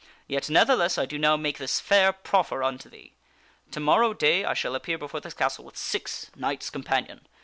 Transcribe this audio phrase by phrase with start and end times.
[0.25, 3.13] Yet, ne'theless, I do now make this fair proffer unto thee.
[3.69, 7.27] To morrow day I shall appear before this castle with six knights companion.